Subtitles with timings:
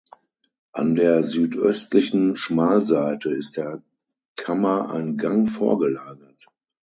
[0.73, 3.83] An der südöstlichen Schmalseite ist der
[4.35, 6.47] Kammer ein Gang vorgelagert.